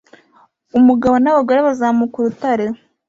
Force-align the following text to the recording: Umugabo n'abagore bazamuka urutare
Umugabo 0.77 1.15
n'abagore 1.19 1.59
bazamuka 1.67 2.15
urutare 2.17 2.65